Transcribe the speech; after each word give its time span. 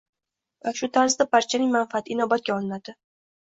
va 0.67 0.71
shu 0.79 0.89
tarzda 0.95 1.27
barchaning 1.35 1.69
manfaati 1.77 2.13
inobatga 2.17 2.57
olinadi. 2.57 2.97